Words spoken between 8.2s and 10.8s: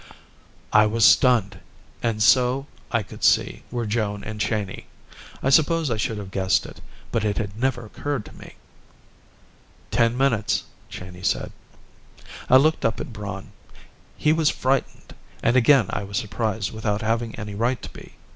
to me. "Ten minutes,"